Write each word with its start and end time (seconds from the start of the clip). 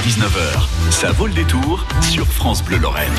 17h-19h, 0.00 0.90
ça 0.90 1.12
vaut 1.12 1.26
le 1.26 1.34
détour 1.34 1.84
sur 2.00 2.24
France 2.24 2.64
Bleu 2.64 2.78
Lorraine. 2.78 3.12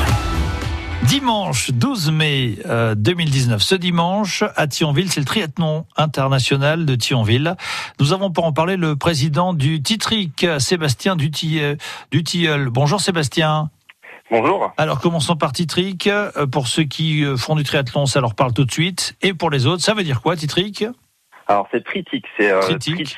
Dimanche 1.04 1.70
12 1.70 2.10
mai 2.10 2.58
2019, 2.96 3.62
ce 3.62 3.76
dimanche 3.76 4.42
à 4.56 4.66
Thionville, 4.66 5.08
c'est 5.08 5.20
le 5.20 5.26
triathlon 5.26 5.86
international 5.96 6.84
de 6.84 6.94
Thionville. 6.96 7.54
Nous 8.00 8.12
avons 8.12 8.32
pour 8.32 8.44
en 8.46 8.52
parler 8.52 8.76
le 8.76 8.96
président 8.96 9.54
du 9.54 9.80
Titric, 9.80 10.44
Sébastien 10.58 11.14
Dutilleul. 11.14 12.68
Bonjour 12.70 13.00
Sébastien. 13.00 13.70
Bonjour. 14.30 14.72
Alors 14.76 15.00
commençons 15.00 15.36
par 15.36 15.52
Titric. 15.52 16.10
Pour 16.50 16.66
ceux 16.66 16.84
qui 16.84 17.24
font 17.36 17.54
du 17.54 17.62
triathlon, 17.62 18.06
ça 18.06 18.20
leur 18.20 18.34
parle 18.34 18.54
tout 18.54 18.64
de 18.64 18.72
suite. 18.72 19.16
Et 19.22 19.34
pour 19.34 19.50
les 19.50 19.66
autres, 19.66 19.84
ça 19.84 19.94
veut 19.94 20.02
dire 20.02 20.20
quoi 20.20 20.34
Titric? 20.34 20.84
Alors 21.46 21.68
c'est 21.70 21.84
tritique, 21.84 22.24
c'est 22.36 22.50
euh, 22.50 22.60
tritique, 22.60 23.16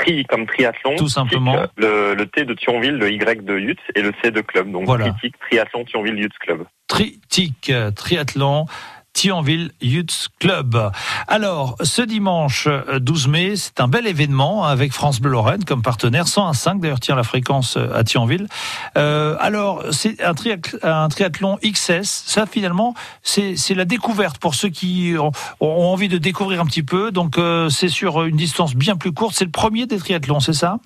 tri 0.00 0.24
comme 0.24 0.46
triathlon. 0.46 0.96
Tout 0.96 1.08
simplement. 1.08 1.66
le, 1.76 2.14
le, 2.14 2.26
T 2.26 2.44
de 2.44 2.54
Thionville, 2.54 2.96
le 2.96 3.10
Y 3.10 3.44
de 3.44 3.58
Yutz 3.58 3.80
et 3.94 4.02
le 4.02 4.12
C 4.22 4.30
de 4.30 4.40
club. 4.40 4.70
Donc 4.70 4.86
voilà. 4.86 5.10
tritique, 5.10 5.36
triathlon, 5.38 5.84
Thionville, 5.84 6.18
Yutz 6.18 6.36
Club. 6.38 6.64
Tritique, 6.88 7.72
triathlon. 7.94 8.66
Thionville 9.20 9.72
Youth 9.82 10.28
Club. 10.38 10.90
Alors, 11.28 11.76
ce 11.82 12.00
dimanche 12.00 12.66
12 13.00 13.26
euh, 13.26 13.30
mai, 13.30 13.54
c'est 13.54 13.78
un 13.78 13.86
bel 13.86 14.06
événement 14.06 14.64
avec 14.64 14.94
France 14.94 15.20
Bleu 15.20 15.36
comme 15.66 15.82
partenaire, 15.82 16.24
101.5 16.24 16.80
d'ailleurs 16.80 17.00
tient 17.00 17.16
la 17.16 17.22
fréquence 17.22 17.76
euh, 17.76 17.92
à 17.94 18.02
Thionville. 18.02 18.46
Euh, 18.96 19.36
alors, 19.38 19.84
c'est 19.90 20.22
un, 20.22 20.32
triathlon 21.08 21.58
XS. 21.62 22.02
Ça, 22.02 22.46
finalement, 22.46 22.94
c'est 23.22 23.74
la 23.74 23.84
découverte 23.84 24.38
pour 24.38 24.54
ceux 24.54 24.70
qui 24.70 25.14
ont, 25.18 25.32
envie 25.60 26.08
de 26.08 26.16
découvrir 26.16 26.62
un 26.62 26.64
petit 26.64 26.82
peu. 26.82 27.10
Donc, 27.10 27.36
euh, 27.36 27.68
c'est 27.68 27.88
sur 27.88 28.24
une 28.24 28.36
distance 28.36 28.74
bien 28.74 28.96
plus 28.96 29.12
courte. 29.12 29.34
C'est 29.36 29.44
le 29.44 29.50
premier 29.50 29.84
des 29.84 29.98
triathlons, 29.98 30.40
c'est 30.40 30.54
ça? 30.54 30.78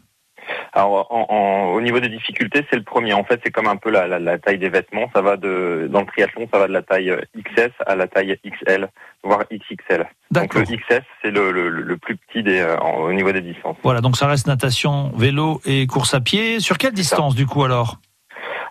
Alors, 0.74 1.06
en, 1.10 1.72
au 1.72 1.80
niveau 1.80 2.00
des 2.00 2.08
difficultés, 2.08 2.66
c'est 2.68 2.76
le 2.76 2.82
premier. 2.82 3.12
En 3.12 3.22
fait, 3.22 3.40
c'est 3.44 3.52
comme 3.52 3.68
un 3.68 3.76
peu 3.76 3.90
la, 3.90 4.08
la, 4.08 4.18
la, 4.18 4.38
taille 4.38 4.58
des 4.58 4.68
vêtements. 4.68 5.08
Ça 5.14 5.22
va 5.22 5.36
de 5.36 5.88
dans 5.90 6.00
le 6.00 6.06
triathlon, 6.06 6.48
ça 6.52 6.58
va 6.58 6.66
de 6.66 6.72
la 6.72 6.82
taille 6.82 7.10
euh, 7.10 7.20
XS 7.36 7.70
à 7.86 7.94
la 7.94 8.08
taille 8.08 8.36
XL, 8.44 8.88
voire 9.22 9.44
XXL. 9.52 10.04
Donc 10.32 10.54
le 10.54 10.62
XS, 10.62 11.04
c'est 11.22 11.30
le, 11.30 11.52
le, 11.52 11.68
le, 11.68 11.96
plus 11.96 12.16
petit 12.16 12.42
des, 12.42 12.58
euh, 12.58 12.76
au 12.78 13.12
niveau 13.12 13.30
des 13.30 13.40
distances. 13.40 13.76
Voilà, 13.84 14.00
donc 14.00 14.16
ça 14.16 14.26
reste 14.26 14.48
natation, 14.48 15.12
vélo 15.16 15.60
et 15.64 15.86
course 15.86 16.12
à 16.12 16.20
pied. 16.20 16.58
Sur 16.58 16.76
quelle 16.76 16.92
distance 16.92 17.36
du 17.36 17.46
coup 17.46 17.62
alors? 17.62 17.98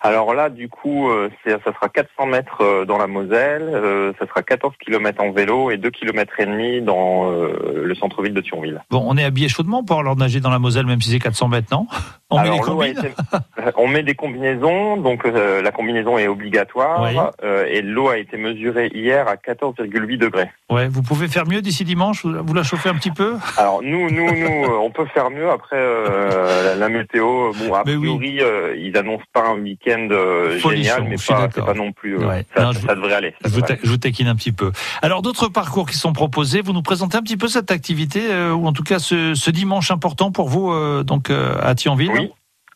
Alors 0.05 0.33
là, 0.33 0.49
du 0.49 0.67
coup, 0.67 1.09
euh, 1.09 1.29
ça 1.45 1.57
sera 1.63 1.87
400 1.87 2.25
mètres 2.25 2.57
euh, 2.59 2.83
dans 2.83 2.97
la 2.97 3.07
Moselle, 3.07 3.69
euh, 3.73 4.11
ça 4.19 4.27
sera 4.27 4.41
14 4.41 4.73
km 4.77 5.23
en 5.23 5.31
vélo 5.31 5.71
et 5.71 5.77
2 5.77 5.89
km 5.91 6.41
et 6.41 6.45
demi 6.45 6.81
dans 6.81 7.31
le 7.31 7.95
centre-ville 7.95 8.33
de 8.33 8.41
Thionville. 8.41 8.81
Bon, 8.89 9.01
on 9.07 9.15
est 9.15 9.23
habillé 9.23 9.47
chaudement 9.47 9.81
pour 9.81 9.99
alors 9.99 10.17
nager 10.17 10.41
dans 10.41 10.49
la 10.49 10.59
Moselle, 10.59 10.85
même 10.85 10.99
si 10.99 11.09
c'est 11.09 11.19
400 11.19 11.47
mètres, 11.47 11.67
non? 11.71 11.87
On 12.29 12.41
met, 12.41 12.95
on 13.77 13.87
met 13.87 14.01
des 14.01 14.15
combinaisons, 14.15 14.97
donc 14.97 15.23
la 15.25 15.71
combinaison 15.71 16.17
est 16.17 16.27
obligatoire 16.27 17.31
et 17.67 17.81
l'eau 17.83 18.09
a 18.09 18.17
été 18.17 18.37
mesurée 18.37 18.89
hier 18.93 19.27
à 19.27 19.35
14,8 19.35 20.17
degrés. 20.17 20.49
Ouais, 20.71 20.87
vous 20.87 21.03
pouvez 21.03 21.27
faire 21.27 21.45
mieux 21.45 21.61
d'ici 21.61 21.85
dimanche? 21.85 22.25
Vous 22.25 22.53
la 22.55 22.63
chauffez 22.63 22.89
un 22.89 22.95
petit 22.95 23.11
peu? 23.11 23.35
Alors 23.57 23.81
nous, 23.83 24.09
nous, 24.09 24.35
nous, 24.35 24.65
on 24.81 24.89
peut 24.89 25.05
faire 25.13 25.29
mieux 25.29 25.49
après 25.49 25.77
la, 26.75 26.89
météo. 26.89 27.51
Bon, 27.53 27.73
a 27.75 27.83
priori, 27.83 28.41
ils 28.77 28.97
annoncent 28.97 29.25
pas 29.31 29.47
un 29.49 29.59
week-end 29.59 29.92
euh, 30.11 30.57
génial, 30.59 31.03
mais 31.03 31.15
pas, 31.27 31.47
pas, 31.47 31.73
non 31.73 31.91
plus. 31.91 32.19
Euh, 32.19 32.41
ça, 32.55 32.95
devrait 32.95 33.13
aller. 33.13 33.33
je, 33.43 33.87
vous 33.89 33.97
taquine 33.97 34.27
un 34.27 34.35
petit 34.35 34.51
peu. 34.51 34.71
Alors 35.01 35.21
d'autres 35.21 35.47
parcours 35.47 35.89
qui 35.89 35.97
sont 35.97 36.13
proposés, 36.13 36.61
vous 36.61 36.73
nous 36.73 36.81
présentez 36.81 37.17
un 37.17 37.21
petit 37.21 37.37
peu 37.37 37.47
cette 37.47 37.71
activité, 37.71 38.31
euh, 38.31 38.53
ou 38.53 38.67
en 38.67 38.73
tout 38.73 38.83
cas 38.83 38.99
ce, 38.99 39.33
ce, 39.35 39.51
dimanche 39.51 39.91
important 39.91 40.31
pour 40.31 40.49
vous, 40.49 40.73
donc 41.03 41.29
à 41.29 41.75
Thionville. 41.75 42.11
Oui. 42.11 42.31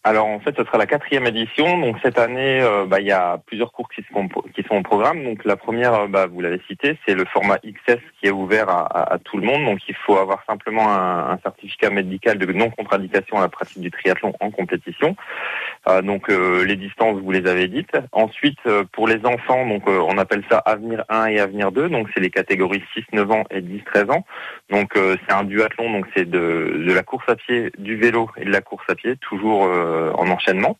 Alors 0.07 0.27
en 0.27 0.39
fait, 0.39 0.55
ce 0.55 0.63
sera 0.63 0.77
la 0.77 0.85
quatrième 0.85 1.25
édition. 1.25 1.79
Donc 1.79 1.97
cette 2.01 2.17
année, 2.17 2.61
euh, 2.61 2.85
bah, 2.85 3.01
il 3.01 3.07
y 3.07 3.11
a 3.11 3.39
plusieurs 3.45 3.73
cours 3.73 3.89
qui 3.89 4.01
sont, 4.13 4.29
qui 4.55 4.63
sont 4.63 4.75
au 4.75 4.81
programme. 4.81 5.21
Donc 5.21 5.43
la 5.43 5.57
première, 5.57 5.93
euh, 5.93 6.07
bah, 6.07 6.27
vous 6.27 6.39
l'avez 6.39 6.61
cité, 6.65 6.97
c'est 7.05 7.13
le 7.13 7.25
format 7.25 7.57
XS 7.57 7.99
qui 8.17 8.27
est 8.27 8.31
ouvert 8.31 8.69
à, 8.69 9.13
à, 9.13 9.17
tout 9.17 9.35
le 9.35 9.45
monde. 9.45 9.65
Donc 9.65 9.79
il 9.89 9.95
faut 9.95 10.15
avoir 10.17 10.45
simplement 10.45 10.89
un, 10.89 11.31
un 11.31 11.37
certificat 11.39 11.89
médical 11.89 12.37
de 12.37 12.45
non-contre-indication 12.53 13.37
à 13.37 13.41
la 13.41 13.49
pratique 13.49 13.81
du 13.81 13.91
triathlon 13.91 14.31
en 14.39 14.49
compétition. 14.49 15.17
Euh, 15.87 16.01
donc 16.01 16.29
euh, 16.29 16.65
les 16.65 16.75
distances, 16.75 17.19
vous 17.19 17.31
les 17.31 17.47
avez 17.47 17.67
dites. 17.67 17.95
Ensuite, 18.11 18.59
pour 18.91 19.07
les 19.07 19.25
enfants, 19.25 19.65
donc 19.65 19.87
on 19.87 20.17
appelle 20.17 20.43
ça 20.49 20.57
Avenir 20.59 21.03
1 21.09 21.27
et 21.27 21.39
Avenir 21.39 21.71
2. 21.71 21.89
Donc 21.89 22.09
c'est 22.13 22.19
les 22.19 22.29
catégories 22.29 22.83
6-9 23.13 23.31
ans 23.31 23.43
et 23.51 23.61
10-13 23.61 24.11
ans. 24.11 24.25
Donc 24.69 24.93
c'est 24.95 25.33
un 25.33 25.43
duathlon. 25.43 25.91
Donc 25.91 26.05
c'est 26.15 26.29
de, 26.29 26.83
de 26.85 26.93
la 26.93 27.03
course 27.03 27.27
à 27.27 27.35
pied, 27.35 27.71
du 27.77 27.95
vélo 27.95 28.29
et 28.37 28.45
de 28.45 28.51
la 28.51 28.61
course 28.61 28.85
à 28.89 28.95
pied, 28.95 29.15
toujours 29.17 29.65
euh, 29.65 30.11
en 30.13 30.29
enchaînement. 30.29 30.77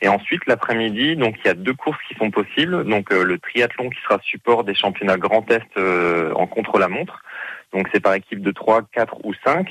Et 0.00 0.08
ensuite, 0.08 0.46
l'après-midi, 0.46 1.16
donc 1.16 1.36
il 1.38 1.46
y 1.46 1.50
a 1.50 1.54
deux 1.54 1.74
courses 1.74 1.98
qui 2.08 2.14
sont 2.16 2.30
possibles. 2.30 2.84
Donc 2.84 3.12
euh, 3.12 3.24
le 3.24 3.38
triathlon 3.38 3.90
qui 3.90 4.00
sera 4.02 4.18
support 4.22 4.64
des 4.64 4.74
championnats 4.74 5.16
Grand 5.16 5.48
Est 5.50 5.62
euh, 5.76 6.32
en 6.34 6.46
contre-la-montre. 6.46 7.22
Donc 7.72 7.88
c'est 7.92 8.00
par 8.00 8.14
équipe 8.14 8.42
de 8.42 8.50
3, 8.50 8.82
4 8.92 9.24
ou 9.24 9.32
5 9.44 9.68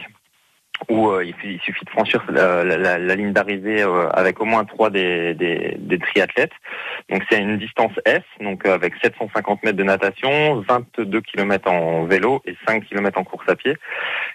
où 0.87 1.09
euh, 1.09 1.25
il, 1.25 1.59
suffit 1.61 1.85
de 1.85 1.89
franchir 1.89 2.23
la, 2.29 2.63
la, 2.63 2.97
la 2.97 3.15
ligne 3.15 3.33
d'arrivée 3.33 3.81
euh, 3.81 4.09
avec 4.09 4.39
au 4.39 4.45
moins 4.45 4.63
trois 4.63 4.89
des, 4.89 5.33
des, 5.33 5.75
des 5.77 5.99
triathlètes. 5.99 6.53
Donc 7.09 7.23
c'est 7.29 7.39
une 7.39 7.57
distance 7.57 7.91
S, 8.05 8.21
donc 8.39 8.65
euh, 8.65 8.73
avec 8.73 8.93
750 9.01 9.63
mètres 9.63 9.77
de 9.77 9.83
natation, 9.83 10.63
22 10.67 11.21
km 11.21 11.69
en 11.69 12.05
vélo 12.05 12.41
et 12.45 12.55
5 12.67 12.85
km 12.85 13.19
en 13.19 13.23
course 13.23 13.47
à 13.49 13.55
pied. 13.55 13.75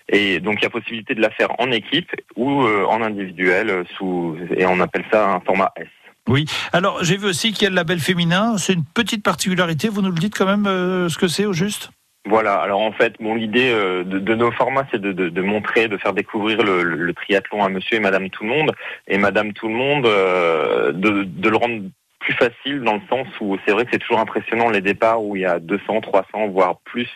Et 0.09 0.41
donc 0.41 0.57
il 0.61 0.65
y 0.65 0.67
a 0.67 0.71
possibilité 0.71 1.15
de 1.15 1.21
la 1.21 1.31
faire 1.31 1.49
en 1.59 1.71
équipe 1.71 2.11
ou 2.37 2.65
en 2.65 3.03
individuel 3.03 3.85
sous 3.97 4.37
et 4.57 4.67
on 4.67 4.81
appelle 4.81 5.05
ça 5.11 5.31
un 5.31 5.41
format 5.41 5.73
S. 5.77 5.87
Oui. 6.29 6.47
Alors 6.73 7.03
j'ai 7.03 7.17
vu 7.17 7.27
aussi 7.27 7.53
qu'il 7.53 7.65
y 7.65 7.67
a 7.67 7.71
le 7.71 7.77
label 7.77 8.01
féminin. 8.01 8.59
C'est 8.59 8.73
une 8.73 8.85
petite 8.85 9.23
particularité. 9.23 9.89
Vous 9.89 10.03
nous 10.03 10.11
le 10.11 10.19
dites 10.19 10.37
quand 10.37 10.47
même 10.47 10.65
ce 10.65 11.17
que 11.17 11.29
c'est 11.29 11.47
au 11.47 11.53
juste? 11.53 11.91
Voilà, 12.27 12.55
alors 12.55 12.81
en 12.81 12.93
fait, 12.93 13.21
mon 13.21 13.37
idée 13.37 13.71
euh, 13.71 14.03
de, 14.03 14.35
nos 14.35 14.51
formats, 14.51 14.87
c'est 14.91 15.01
de, 15.01 15.13
de, 15.13 15.43
montrer, 15.43 15.89
de 15.89 15.99
faire 15.99 16.15
découvrir 16.15 16.63
le, 16.63 17.13
triathlon 17.13 17.63
à 17.63 17.69
monsieur 17.69 17.97
et 17.97 18.01
madame 18.01 18.31
tout 18.31 18.45
le 18.45 18.51
monde, 18.51 18.73
et 19.07 19.19
madame 19.19 19.53
tout 19.53 19.69
le 19.69 19.75
monde, 19.75 20.07
euh, 20.07 20.93
de, 20.93 21.25
de 21.25 21.49
le 21.51 21.57
rendre 21.57 21.83
plus 22.25 22.35
facile 22.35 22.81
dans 22.81 22.95
le 22.95 23.03
sens 23.09 23.27
où 23.41 23.57
c'est 23.65 23.73
vrai 23.73 23.85
que 23.85 23.91
c'est 23.93 23.99
toujours 23.99 24.19
impressionnant 24.19 24.71
les 24.71 24.81
départs 24.81 25.23
où 25.23 25.37
il 25.37 25.43
y 25.43 25.47
a 25.47 25.59
200, 25.59 26.01
300, 26.01 26.49
voire 26.49 26.79
plus 26.85 27.09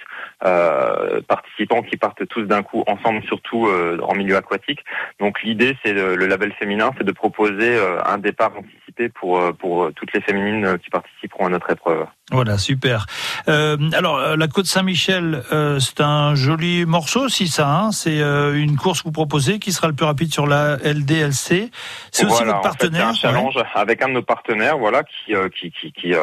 euh, 0.45 1.23
participants 1.23 1.83
qui 1.83 1.97
partent 1.97 2.27
tous 2.29 2.43
d'un 2.43 2.63
coup 2.63 2.85
ensemble, 2.87 3.23
surtout 3.25 3.67
euh, 3.67 3.99
en 4.03 4.15
milieu 4.15 4.37
aquatique. 4.37 4.85
Donc 5.19 5.43
l'idée, 5.43 5.77
c'est 5.83 5.95
le, 5.95 6.15
label 6.27 6.53
féminin, 6.53 6.91
c'est 6.99 7.05
de 7.05 7.13
proposer 7.13 7.77
euh, 7.77 8.03
un 8.05 8.19
départ 8.19 8.53
anticipé 8.57 9.09
pour 9.09 9.41
pour 9.59 9.91
toutes 9.95 10.13
les 10.13 10.21
féminines 10.21 10.79
qui 10.79 10.91
participeront 10.91 11.47
à 11.47 11.49
notre 11.49 11.71
épreuve. 11.71 12.07
Voilà, 12.31 12.59
super. 12.59 13.07
alors 13.47 14.37
la 14.37 14.49
côte 14.49 14.67
Saint-Michel, 14.67 15.43
c'est 15.81 16.01
un 16.01 16.35
joli 16.35 16.85
morceau 16.85 17.21
aussi 17.21 17.49
ça. 17.49 17.69
Hein 17.69 17.93
c'est 17.93 18.19
une 18.19 18.77
course 18.77 19.01
que 19.01 19.09
vous 19.09 19.13
proposez 19.13 19.59
qui 19.59 19.73
sera 19.73 19.89
le 19.89 19.95
plus 19.95 20.05
rapide 20.05 20.33
sur 20.33 20.47
la 20.47 20.77
LDLC. 20.77 21.71
C'est 22.11 22.27
aussi 22.27 22.45
votre 22.45 22.61
partenaire. 22.61 23.09
un 23.09 23.15
challenge 23.15 23.55
avec 23.75 24.03
un 24.03 24.09
de 24.09 24.15
nos 24.15 24.23
partenaires, 24.23 24.79
voilà, 24.79 25.03
qui 25.05 25.35
qui 25.59 25.71
qui 25.71 25.93
qui, 25.93 26.15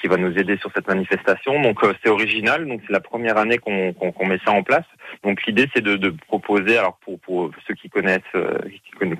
qui 0.00 0.06
va 0.08 0.16
nous 0.16 0.36
aider 0.36 0.58
sur 0.58 0.70
cette 0.74 0.88
manifestation. 0.88 1.62
Donc 1.62 1.78
c'est 2.02 2.10
original, 2.10 2.66
donc 2.66 2.80
c'est 2.86 2.92
la 2.92 3.00
première 3.00 3.38
année 3.38 3.58
qu'on 3.58 4.26
met 4.26 4.38
ça 4.44 4.52
en 4.52 4.62
place. 4.62 4.84
Donc 5.22 5.44
l'idée 5.46 5.68
c'est 5.74 5.82
de, 5.82 6.14
proposer, 6.26 6.78
alors 6.78 6.96
pour, 7.04 7.18
pour 7.20 7.50
ceux 7.66 7.74
qui 7.74 7.88
connaissent, 7.88 8.20
euh, 8.34 8.58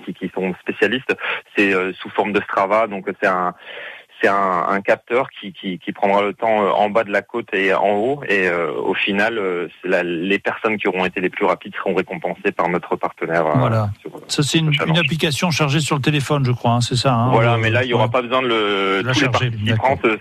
qui, 0.04 0.14
qui, 0.14 0.30
sont 0.34 0.54
spécialistes, 0.60 1.14
c'est 1.56 1.72
euh, 1.72 1.92
sous 1.94 2.10
forme 2.10 2.32
de 2.32 2.40
Strava. 2.42 2.86
Donc 2.86 3.06
c'est 3.20 3.28
un 3.28 3.54
c'est 4.24 4.30
un, 4.30 4.66
un, 4.68 4.80
capteur 4.80 5.28
qui, 5.30 5.52
qui, 5.52 5.78
qui, 5.78 5.92
prendra 5.92 6.22
le 6.22 6.32
temps 6.32 6.64
euh, 6.64 6.70
en 6.70 6.88
bas 6.88 7.04
de 7.04 7.10
la 7.10 7.20
côte 7.20 7.48
et 7.52 7.74
en 7.74 7.92
haut. 7.92 8.20
Et 8.28 8.48
euh, 8.48 8.72
au 8.72 8.94
final, 8.94 9.38
euh, 9.38 9.68
la, 9.84 10.02
les 10.02 10.38
personnes 10.38 10.78
qui 10.78 10.88
auront 10.88 11.04
été 11.04 11.20
les 11.20 11.28
plus 11.28 11.44
rapides 11.44 11.74
seront 11.76 11.94
récompensées 11.94 12.52
par 12.52 12.68
notre 12.68 12.96
partenaire. 12.96 13.44
Voilà. 13.56 13.90
ça, 14.28 14.42
c'est 14.42 14.58
une, 14.58 14.72
une, 14.86 14.98
application 14.98 15.50
chargée 15.50 15.80
sur 15.80 15.96
le 15.96 16.02
téléphone, 16.02 16.44
je 16.46 16.52
crois. 16.52 16.72
Hein, 16.72 16.80
c'est 16.80 16.96
ça. 16.96 17.12
Hein, 17.14 17.30
voilà, 17.32 17.58
mais 17.58 17.70
là, 17.70 17.84
il 17.84 17.88
n'y 17.88 17.94
aura 17.94 18.08
pas 18.08 18.22
besoin 18.22 18.42
de 18.42 18.48
le. 18.48 19.02
De 19.02 19.12
charger, 19.12 19.50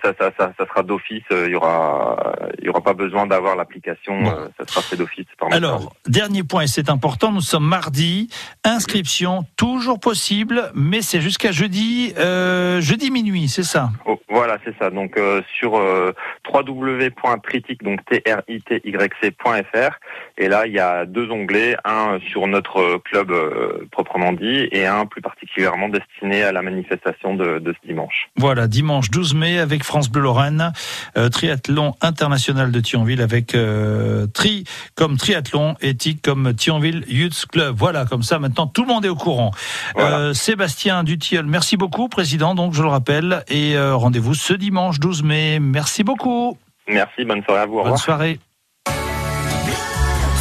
ça, 0.04 0.14
ça, 0.20 0.32
ça, 0.38 0.52
ça, 0.58 0.66
sera 0.68 0.84
d'office. 0.84 1.24
Il 1.32 1.52
y 1.52 1.56
aura, 1.56 2.36
il 2.60 2.66
y 2.66 2.70
aura 2.70 2.82
pas 2.82 2.94
besoin 2.94 3.26
d'avoir 3.26 3.56
l'application. 3.56 4.26
ça 4.58 4.68
sera 4.68 4.82
fait 4.82 4.98
d'office. 4.98 5.28
Alors, 5.52 5.94
dernier 6.08 6.44
point, 6.44 6.64
et 6.64 6.68
c'est 6.68 6.90
important. 6.90 7.32
Nous 7.32 7.42
sommes 7.42 7.68
mardi. 7.68 8.30
Inscription 8.64 9.46
toujours 9.58 10.00
possible, 10.00 10.72
mais 10.74 11.02
c'est 11.02 11.22
jusqu'à 11.22 11.52
jeudi, 11.52 12.14
jeudi 12.16 13.12
minuit, 13.12 13.48
c'est 13.48 13.64
ça? 13.64 13.90
Oh, 14.06 14.20
voilà, 14.34 14.58
c'est 14.66 14.76
ça. 14.80 14.90
Donc 14.90 15.18
euh, 15.18 15.42
sur 15.60 15.78
euh, 15.78 16.12
www.tritic, 16.52 17.84
donc 17.84 18.04
t 18.06 18.24
r 18.28 18.42
i 18.48 18.62
t 18.62 18.82
y 18.84 18.92
c.fr, 19.22 20.00
et 20.38 20.48
là 20.48 20.66
il 20.66 20.74
y 20.74 20.80
a 20.80 21.06
deux 21.06 21.30
onglets, 21.30 21.76
un 21.86 22.20
sur 22.32 22.48
notre 22.48 22.98
club 22.98 23.32
euh, 23.32 23.88
proprement 23.92 24.34
dit, 24.34 24.68
et 24.72 24.88
un 24.88 25.06
plus 25.06 25.22
particulièrement 25.54 25.90
destiné 25.90 26.44
à 26.44 26.52
la 26.52 26.62
manifestation 26.62 27.36
de, 27.36 27.60
de 27.60 27.74
ce 27.74 27.88
dimanche. 27.88 28.28
Voilà, 28.38 28.68
dimanche 28.68 29.10
12 29.12 29.36
mai 29.36 29.60
avec 29.60 29.84
France 29.84 30.10
Bleu 30.10 30.24
Lorraine, 30.24 30.72
euh, 31.18 31.30
triathlon 31.30 31.94
international 32.02 32.72
de 32.72 32.80
Thionville 32.80 33.22
avec 33.22 33.54
euh, 33.54 34.26
tri 34.28 34.64
comme 34.96 35.18
triathlon 35.18 35.76
et 35.82 35.96
tic 35.96 36.22
comme 36.22 36.54
Thionville 36.56 37.04
Youth 37.08 37.46
Club. 37.52 37.76
Voilà, 37.78 38.06
comme 38.06 38.24
ça 38.24 38.40
maintenant 38.40 38.66
tout 38.68 38.82
le 38.82 38.88
monde 38.88 39.06
est 39.06 39.10
au 39.10 39.16
courant. 39.16 39.52
Voilà. 39.96 40.18
Euh, 40.18 40.34
Sébastien 40.34 41.04
Dutilleul, 41.04 41.46
merci 41.46 41.78
beaucoup, 41.78 42.10
président. 42.10 42.56
Donc 42.56 42.74
je 42.74 42.82
le 42.82 42.90
rappelle 42.90 43.44
et 43.48 43.76
euh, 43.76 43.96
rendez-vous 43.96 44.34
ce 44.34 44.54
dimanche 44.54 45.00
12 45.00 45.24
mai. 45.24 45.60
Merci 45.60 46.04
beaucoup. 46.04 46.58
Merci, 46.88 47.26
bonne 47.26 47.44
soirée 47.44 47.62
à 47.62 47.66
vous. 47.66 47.74
Au 47.74 47.84
Bonne 47.84 47.92
revoir. 47.92 48.00
soirée. 48.00 48.40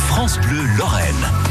France 0.08 0.38
Bleu 0.40 0.62
Lorraine. 0.78 1.41